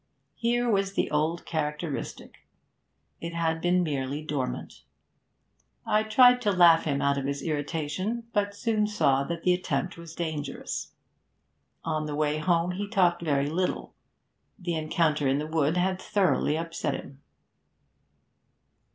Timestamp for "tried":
6.01-6.41